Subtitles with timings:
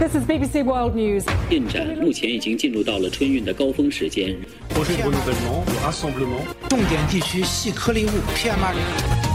[0.00, 1.24] This is BBC World News.
[1.48, 4.36] 进展目前已经进入到了春运的高峰时间。
[4.70, 6.44] projet de renouvellement, de rassemblement.
[6.68, 9.26] 重点地区细颗粒物 PM2.5。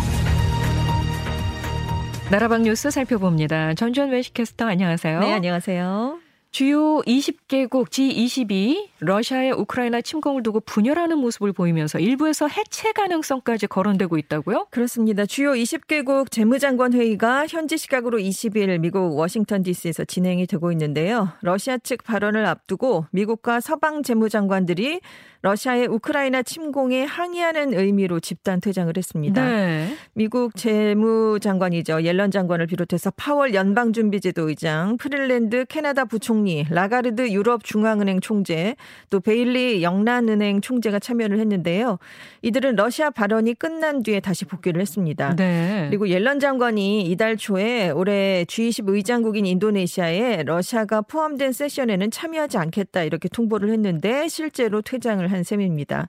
[2.30, 3.74] 나라방 뉴스 살펴봅니다.
[3.74, 5.20] 전주현 외식캐스터 안녕하세요.
[5.20, 6.25] 네, 안녕하세요.
[6.51, 14.69] 주요 20개국 G20이 러시아의 우크라이나 침공을 두고 분열하는 모습을 보이면서 일부에서 해체 가능성까지 거론되고 있다고요?
[14.71, 15.27] 그렇습니다.
[15.27, 21.29] 주요 20개국 재무장관 회의가 현지 시각으로 20일 미국 워싱턴 DC에서 진행이 되고 있는데요.
[21.43, 25.01] 러시아 측 발언을 앞두고 미국과 서방 재무장관들이
[25.43, 29.45] 러시아의 우크라이나 침공에 항의하는 의미로 집단 퇴장을 했습니다.
[29.45, 29.95] 네.
[30.15, 32.03] 미국 재무장관이죠.
[32.03, 38.77] 옐런 장관을 비롯해서 파월 연방준비제도 의장, 프릴랜드 캐나다 부총리, 라가르드 유럽 중앙은행 총재,
[39.11, 41.99] 또 베일리 영란은행 총재가 참여를 했는데요.
[42.43, 45.35] 이들은 러시아 발언이 끝난 뒤에 다시 복귀를 했습니다.
[45.37, 45.87] 네.
[45.89, 53.29] 그리고 옐런 장관이 이달 초에 올해 G20 의장국인 인도네시아에 러시아가 포함된 세션에는 참여하지 않겠다 이렇게
[53.29, 56.09] 통보를 했는데 실제로 퇴장을 한 셈입니다.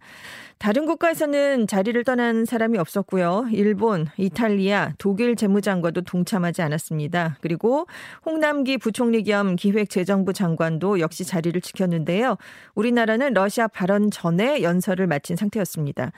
[0.60, 3.48] 다른 국가에서는 자리를 떠난 사람이 없었고요.
[3.52, 7.38] 일본, 이탈리아, 독일 재무장관도 동참하지 않았습니다.
[7.42, 7.86] 그리고
[8.26, 12.38] 홍남기 부총리 겸 기획재정부 장관도 역시 자리를 지켰는데요.
[12.74, 16.12] 우리나라는 러시아 발언 전에 연설을 마친 상태였습니다.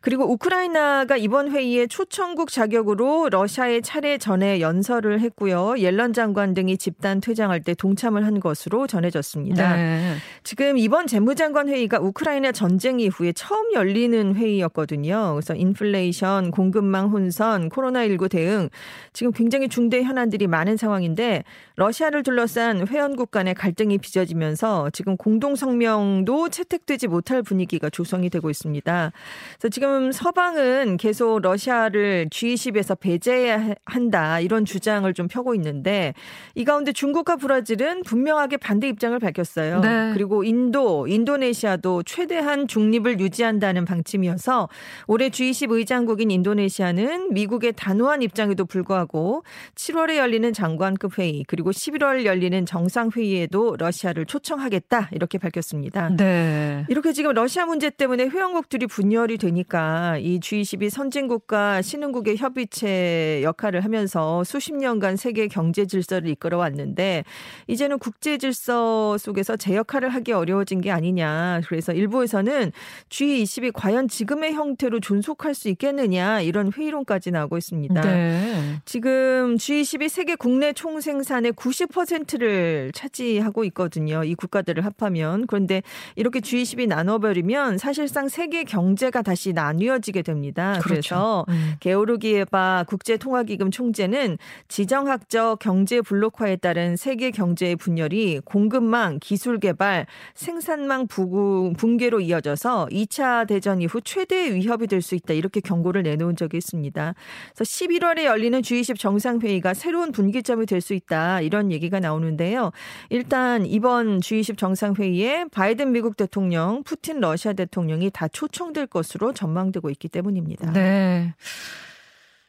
[0.00, 5.78] 그리고 우크라이나가 이번 회의에 초청국 자격으로 러시아의 차례 전에 연설을 했고요.
[5.78, 9.76] 옐런 장관 등이 집단 퇴장할 때 동참을 한 것으로 전해졌습니다.
[9.76, 10.14] 네.
[10.42, 15.32] 지금 이번 재무장관 회의가 우크라이나 전쟁 이후에 처음 열 리는 회의였거든요.
[15.34, 18.68] 그래서 인플레이션, 공급망 혼선, 코로나19 대응
[19.12, 21.44] 지금 굉장히 중대 현안들이 많은 상황인데
[21.76, 29.12] 러시아를 둘러싼 회원국 간의 갈등이 빚어지면서 지금 공동 성명도 채택되지 못할 분위기가 조성이 되고 있습니다.
[29.58, 36.14] 그래서 지금 서방은 계속 러시아를 G20에서 배제해야 한다 이런 주장을 좀 펴고 있는데
[36.54, 39.80] 이 가운데 중국과 브라질은 분명하게 반대 입장을 밝혔어요.
[39.80, 40.10] 네.
[40.14, 44.68] 그리고 인도, 인도네시아도 최대한 중립을 유지한다는 방침이어서
[45.06, 49.42] 올해 G20 의장국인 인도네시아는 미국의 단호한 입장에도 불구하고
[49.74, 56.10] 7월에 열리는 장관급 회의 그리고 11월 열리는 정상회의에도 러시아를 초청하겠다 이렇게 밝혔습니다.
[56.16, 56.84] 네.
[56.88, 64.44] 이렇게 지금 러시아 문제 때문에 회원국들이 분열이 되니까 이 G20이 선진국과 신흥국의 협의체 역할을 하면서
[64.44, 67.24] 수십 년간 세계 경제 질서를 이끌어 왔는데
[67.66, 71.62] 이제는 국제 질서 속에서 제 역할을 하기 어려워진 게 아니냐.
[71.66, 72.72] 그래서 일부에서는
[73.08, 78.00] G20 이 과연 지금의 형태로 존속할 수 있겠느냐 이런 회의론까지 나오고 있습니다.
[78.00, 78.74] 네.
[78.84, 84.24] 지금 G20이 세계 국내 총생산의 90%를 차지하고 있거든요.
[84.24, 85.46] 이 국가들을 합하면.
[85.46, 85.82] 그런데
[86.16, 90.78] 이렇게 G20이 나눠버리면 사실상 세계 경제가 다시 나뉘어지게 됩니다.
[90.82, 90.88] 그렇죠.
[90.88, 91.74] 그래서 음.
[91.80, 94.38] 게오르기에바 국제통화기금 총재는
[94.68, 103.46] 지정학적 경제 블록화에 따른 세계 경제의 분열이 공급망, 기술 개발, 생산망 부- 붕괴로 이어져서 2차
[103.54, 107.14] 대전 이후 최대의 위협이 될 수 있다 이렇게 경고를 내놓은 적이 있습니다.
[107.54, 112.72] 그래서 11월에 열리는 G20 정상회의가 새로운 분기점이 될 수 있다 이런 얘기가 나오는데요.
[113.10, 120.08] 일단 이번 G20 정상회의에 바이든 미국 대통령, 푸틴 러시아 대통령이 다 초청될 것으로 전망되고 있기
[120.08, 120.72] 때문입니다.
[120.72, 121.34] 네.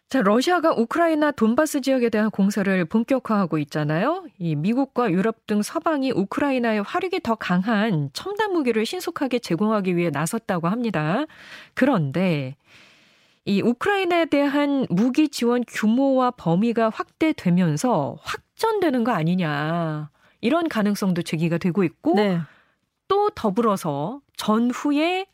[0.08, 4.26] 자, 러시아가 우크라이나 돈바스 지역에 대한 공세를 본격화하고 있잖아요.
[4.38, 10.68] 이 미국과 유럽 등 서방이 우크라이나의 화력이 더 강한 첨단 무기를 신속하게 제공하기 위해 나섰다고
[10.68, 11.26] 합니다.
[11.74, 12.56] 그런데
[13.46, 20.10] 이 우크라이나에 대한 무기 지원 규모와 범위가 확대되면서 확전되는 거 아니냐.
[20.42, 22.40] 이런 가능성도 제기가 되고 있고 네.
[23.08, 25.26] 또 더불어서 전후에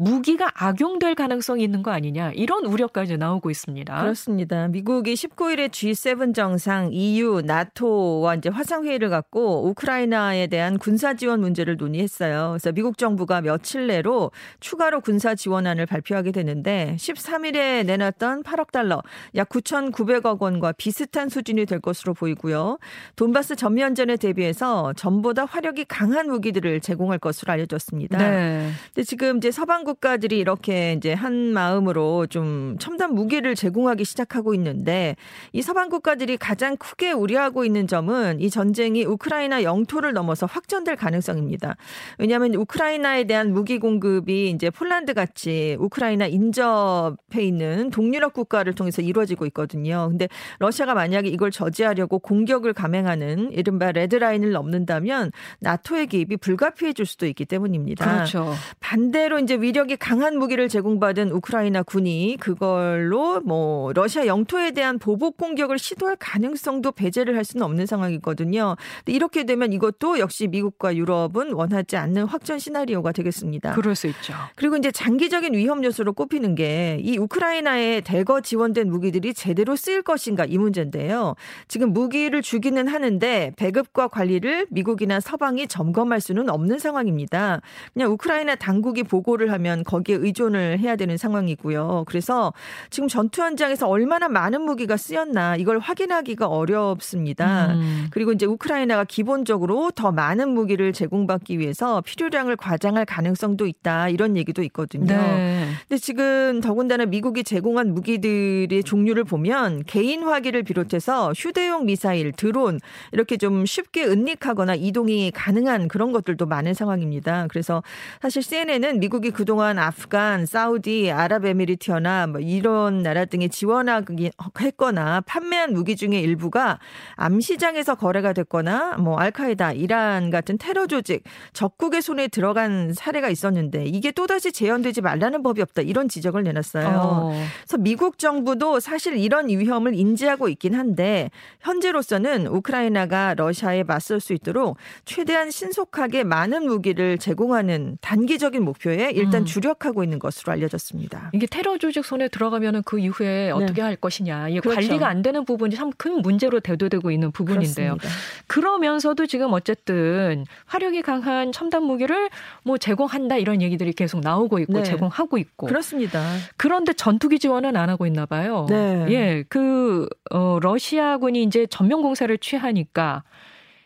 [0.00, 4.00] 무기가 악용될 가능성이 있는 거 아니냐 이런 우려까지 나오고 있습니다.
[4.00, 4.68] 그렇습니다.
[4.68, 11.76] 미국이 19일에 G7 정상, EU, 나토와 이제 화상 회의를 갖고 우크라이나에 대한 군사 지원 문제를
[11.76, 12.50] 논의했어요.
[12.50, 19.02] 그래서 미국 정부가 며칠 내로 추가로 군사 지원안을 발표하게 되는데 13일에 내놨던 8억 달러,
[19.34, 22.78] 약 9,900억 원과 비슷한 수준이 될 것으로 보이고요.
[23.16, 28.16] 돈바스 전면전에 대비해서 전보다 화력이 강한 무기들을 제공할 것으로 알려졌습니다.
[28.18, 28.70] 네.
[28.94, 35.16] 근데 지금 이제 서방 국가들이 이렇게 이제 한 마음으로 좀 첨단 무기를 제공하기 시작하고 있는데
[35.54, 41.76] 이 서방 국가들이 가장 크게 우려하고 있는 점은 이 전쟁이 우크라이나 영토를 넘어서 확전될 가능성입니다.
[42.18, 49.46] 왜냐하면 우크라이나에 대한 무기 공급이 이제 폴란드 같이 우크라이나 인접해 있는 동유럽 국가를 통해서 이루어지고
[49.46, 50.08] 있거든요.
[50.10, 57.46] 근데 러시아가 만약에 이걸 저지하려고 공격을 감행하는 이른바 레드라인을 넘는다면 나토의 개입이 불가피해질 수도 있기
[57.46, 58.04] 때문입니다.
[58.04, 58.52] 그렇죠.
[58.80, 65.36] 반대로 이제 위력 위력이 강한 무기를 제공받은 우크라이나 군이 그걸로 뭐 러시아 영토에 대한 보복
[65.36, 68.76] 공격을 시도할 가능성도 배제를 할 수는 없는 상황이거든요.
[68.98, 73.74] 근데 이렇게 되면 이것도 역시 미국과 유럽은 원하지 않는 확전 시나리오가 되겠습니다.
[73.74, 74.34] 그럴 수 있죠.
[74.56, 80.44] 그리고 이제 장기적인 위험 요소로 꼽히는 게 이 우크라이나에 대거 지원된 무기들이 제대로 쓰일 것인가
[80.44, 81.34] 이 문제인데요.
[81.68, 87.60] 지금 무기를 주기는 하는데 배급과 관리를 미국이나 서방이 점검할 수는 없는 상황입니다.
[87.92, 92.04] 그냥 우크라이나 당국이 보고를 하면 거기에 의존을 해야 되는 상황이고요.
[92.06, 92.52] 그래서
[92.90, 97.74] 지금 전투 현장에서 얼마나 많은 무기가 쓰였나 이걸 확인하기가 어렵습니다.
[97.74, 98.06] 음.
[98.10, 104.62] 그리고 이제 우크라이나가 기본적으로 더 많은 무기를 제공받기 위해서 필요량을 과장할 가능성도 있다 이런 얘기도
[104.64, 105.06] 있거든요.
[105.06, 105.68] 네.
[105.86, 112.80] 근데 지금 더군다나 미국이 제공한 무기들의 종류를 보면 개인 화기를 비롯해서 휴대용 미사일, 드론
[113.12, 117.46] 이렇게 좀 쉽게 은닉하거나 이동이 가능한 그런 것들도 많은 상황입니다.
[117.50, 117.82] 그래서
[118.22, 125.96] 사실 CNN은 미국이 그동안 아프간, 사우디, 아랍에미리트나 뭐 이런 나라 등에 지원하기 했거나 판매한 무기
[125.96, 126.78] 중에 일부가
[127.16, 134.12] 암시장에서 거래가 됐거나 뭐 알카에다, 이란 같은 테러 조직, 적국의 손에 들어간 사례가 있었는데 이게
[134.12, 136.86] 또다시 재현되지 말라는 법이 없다 이런 지적을 내놨어요.
[136.88, 137.32] 어.
[137.64, 141.30] 그래서 미국 정부도 사실 이런 위험을 인지하고 있긴 한데
[141.60, 149.44] 현재로서는 우크라이나가 러시아에 맞설 수 있도록 최대한 신속하게 많은 무기를 제공하는 단기적인 목표에 일단 음.
[149.48, 151.30] 주력하고 있는 것으로 알려졌습니다.
[151.32, 154.48] 이게 테러 조직 손에 들어가면은 그 이후에 어떻게 할 것이냐.
[154.48, 154.76] 이게 그렇죠.
[154.80, 157.96] 관리가 안 되는 부분이 참 큰 문제로 대두되고 있는 부분인데요.
[157.96, 158.08] 그렇습니다.
[158.46, 162.30] 그러면서도 지금 어쨌든 화력이 강한 첨단 무기를
[162.62, 164.82] 뭐 제공한다 이런 얘기들이 계속 나오고 있고 네.
[164.84, 165.66] 제공하고 있고.
[165.66, 166.22] 그렇습니다.
[166.56, 168.66] 그런데 전투기 지원은 안 하고 있나 봐요.
[168.68, 169.06] 네.
[169.10, 173.24] 예, 그 어, 러시아군이 이제 전면 공세를 취하니까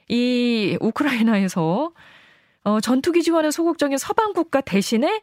[0.08, 1.92] 이 우크라이나에서
[2.64, 5.22] 어, 전투기 지원에 소극적인 서방 국가 대신에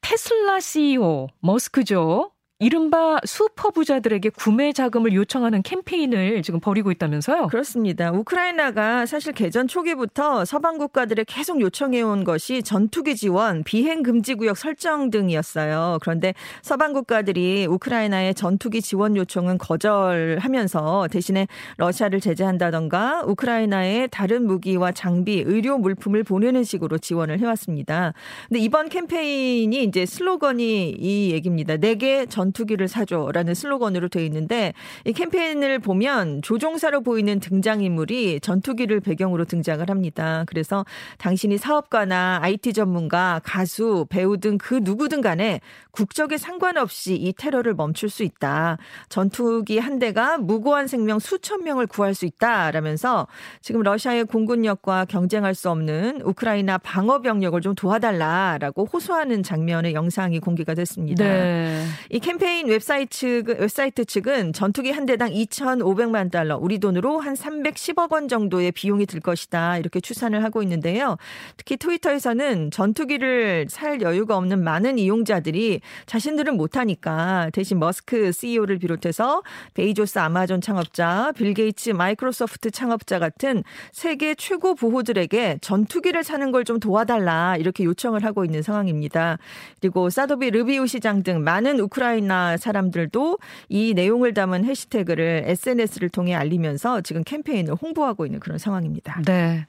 [0.00, 2.32] 테슬라 CEO 머스크죠.
[2.60, 7.46] 이른바 슈퍼 부자들에게 구매 자금을 요청하는 캠페인을 지금 벌이고 있다면서요?
[7.46, 8.10] 그렇습니다.
[8.10, 15.10] 우크라이나가 사실 개전 초기부터 서방 국가들에 계속 요청해온 것이 전투기 지원, 비행 금지 구역 설정
[15.10, 15.98] 등이었어요.
[16.00, 21.46] 그런데 서방 국가들이 우크라이나의 전투기 지원 요청은 거절하면서 대신에
[21.76, 28.14] 러시아를 제재한다던가 우크라이나에 다른 무기와 장비, 의료 물품을 보내는 식으로 지원을 해왔습니다.
[28.48, 31.76] 근데 이번 캠페인이 이제 슬로건이 이 얘기입니다.
[31.76, 34.74] 내게 전 투기를 사줘라는 슬로건으로 되어 있는데
[35.04, 40.44] 이 캠페인을 보면 조종사로 보이는 등장인물이 전투기를 배경으로 등장을 합니다.
[40.46, 40.84] 그래서
[41.18, 45.60] 당신이 사업가나 IT 전문가, 가수, 배우 등 그 누구든 간에
[45.90, 48.76] 국적에 상관없이 이 테러를 멈출 수 있다.
[49.08, 53.26] 전투기 한 대가 무고한 생명 수천 명을 구할 수 있다라면서
[53.60, 60.74] 지금 러시아의 공군력과 경쟁할 수 없는 우크라이나 방어 병력을 좀 도와달라라고 호소하는 장면의 영상이 공개가
[60.74, 61.24] 됐습니다.
[61.24, 61.84] 네.
[62.10, 68.12] 이 캠페인 웹사이트, 측, 웹사이트 측은 전투기 한 대당 2,500만 달러, 우리 돈으로 한 310억
[68.12, 69.78] 원 정도의 비용이 들 것이다.
[69.78, 71.16] 이렇게 추산을 하고 있는데요.
[71.56, 79.42] 특히 트위터에서는 전투기를 살 여유가 없는 많은 이용자들이 자신들은 못하니까 대신 머스크 CEO를 비롯해서
[79.74, 86.78] 베이조스 아마존 창업자, 빌 게이츠 마이크로소프트 창업자 같은 세계 최고 부호들에게 전투기를 사는 걸 좀
[86.80, 87.56] 도와달라.
[87.56, 89.38] 이렇게 요청을 하고 있는 상황입니다.
[89.80, 92.27] 그리고 사도비 르비우 시장 등 많은 우크라이나
[92.58, 93.38] 사람들도
[93.68, 99.22] 이 내용을 담은 해시태그를 SNS를 통해 알리면서 지금 캠페인을 홍보하고 있는 그런 상황입니다.
[99.24, 99.66] 네.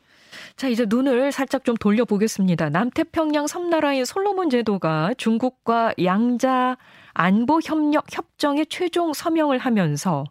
[0.55, 2.69] 자, 이제 눈을 살짝 좀 돌려보겠습니다.
[2.69, 6.77] 남태평양 섬나라의 솔로몬 제도가 중국과 양자
[7.13, 10.25] 안보 협력 협정에 최종 서명을 하면서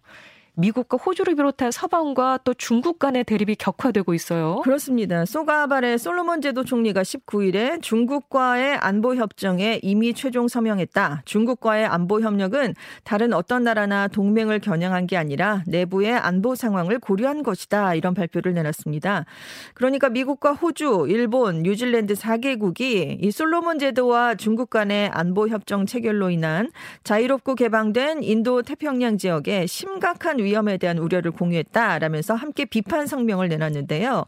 [0.59, 4.61] 미국과 호주를 비롯한 서방과 또 중국 간의 대립이 격화되고 있어요.
[4.65, 5.25] 그렇습니다.
[5.25, 11.23] 소가발의 솔로몬 제도 총리가 19일에 중국과의 안보 협정에 이미 최종 서명했다.
[11.25, 12.75] 중국과의 안보 협력은
[13.05, 17.95] 다른 어떤 나라나 동맹을 겨냥한 게 아니라 내부의 안보 상황을 고려한 것이다.
[17.95, 19.27] 이런 발표를 내놨습니다.
[19.75, 26.73] 그러니까 미국과 호주, 일본, 뉴질랜드 4개국이 이 솔로몬 제도와 중국 간의 안보 협정 체결로 인한
[27.05, 34.25] 자유롭고 개방된 인도 태평양 지역에 심각한 위 험에 대한 우려를 공유했다라면서 함께 비판 성명을 내놨는데요.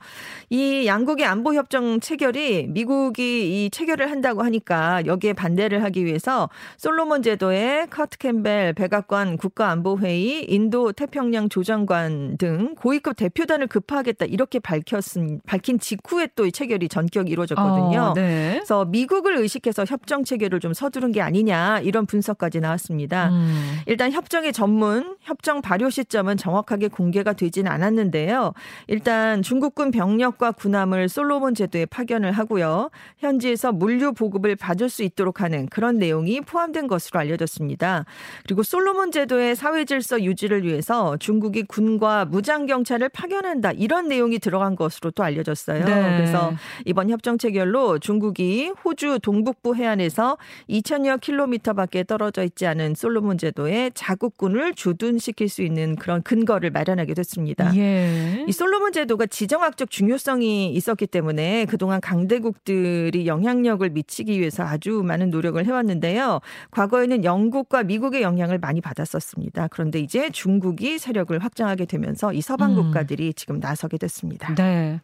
[0.50, 7.22] 이 양국의 안보 협정 체결이 미국이 이 체결을 한다고 하니까 여기에 반대를 하기 위해서 솔로몬
[7.22, 15.78] 제도의 커트 캠벨 백악관 국가안보회의 인도 태평양 조정관 등 고위급 대표단을 급파하겠다 이렇게 밝혔음 밝힌
[15.78, 18.00] 직후에 또 이 체결이 전격 이루어졌거든요.
[18.00, 18.54] 어, 네.
[18.54, 23.30] 그래서 미국을 의식해서 협정 체결을 좀 서두른 게 아니냐 이런 분석까지 나왔습니다.
[23.30, 23.78] 음.
[23.86, 28.52] 일단 협정의 전문, 협정 발효 시점 시점은 정확하게 공개가 되진 않았는데요.
[28.88, 32.90] 일단 중국군 병력과 군함을 솔로몬 제도에 파견을 하고요.
[33.18, 38.04] 현지에서 물류 보급을 받을 수 있도록 하는 그런 내용이 포함된 것으로 알려졌습니다.
[38.44, 44.74] 그리고 솔로몬 제도의 사회 질서 유지를 위해서 중국이 군과 무장 경찰을 파견한다 이런 내용이 들어간
[44.74, 45.84] 것으로 또 알려졌어요.
[45.84, 46.16] 네.
[46.16, 46.52] 그래서
[46.84, 50.36] 이번 협정 체결로 중국이 호주 동북부 해안에서
[50.68, 57.14] 2천여 킬로미터 밖에 떨어져 있지 않은 솔로몬 제도에 자국군을 주둔시킬 수 있는 그런 근거를 마련하게
[57.14, 57.74] 됐습니다.
[57.76, 58.44] 예.
[58.46, 65.64] 이 솔로몬 제도가 지정학적 중요성이 있었기 때문에 그동안 강대국들이 영향력을 미치기 위해서 아주 많은 노력을
[65.64, 66.40] 해왔는데요.
[66.70, 69.68] 과거에는 영국과 미국의 영향을 많이 받았었습니다.
[69.68, 72.76] 그런데 이제 중국이 세력을 확장하게 되면서 이 서방 음.
[72.76, 74.54] 국가들이 지금 나서게 됐습니다.
[74.54, 75.00] 네.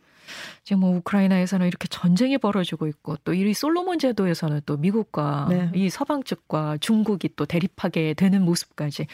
[0.65, 5.71] 지금 뭐 우크라이나에서는 이렇게 전쟁이 벌어지고 있고 또 이 솔로몬 제도에서는 또 미국과 네.
[5.75, 9.07] 이 서방 측과 중국이 또 대립하게 되는 모습까지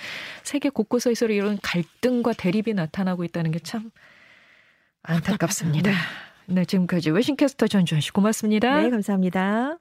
[0.43, 3.91] 세계 곳곳에서 이런 갈등과 대립이 나타나고 있다는 게 참
[5.03, 5.91] 안타깝습니다.
[6.47, 8.83] 네, 지금까지 외신캐스터 전주현 씨 고맙습니다.
[8.83, 9.79] 네, 감사합니다.